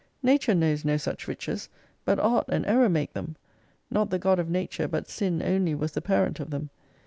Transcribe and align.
Nature 0.23 0.55
knows 0.55 0.83
no 0.83 0.97
such 0.97 1.27
riches: 1.27 1.69
but 2.05 2.17
art 2.19 2.47
and 2.49 2.65
error 2.65 2.89
make 2.89 3.13
them. 3.13 3.35
Not 3.91 4.09
the 4.09 4.17
God 4.17 4.39
of 4.39 4.49
Nature, 4.49 4.87
but 4.87 5.07
Sin 5.07 5.43
only 5.43 5.75
was 5.75 5.91
the 5.91 6.01
parent 6.01 6.39
of 6.39 6.49
them. 6.49 6.71